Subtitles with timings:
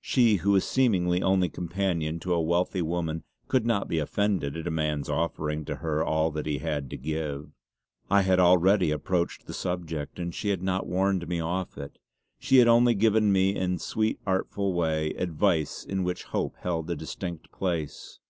[0.00, 4.68] She, who was seemingly only companion to a wealthy woman, could not be offended at
[4.68, 7.50] a man's offering to her all he had to give.
[8.08, 11.98] I had already approached the subject, and she had not warned me off it;
[12.38, 16.88] she had only given me in a sweetly artful way advice in which hope held
[16.88, 18.20] a distinct place.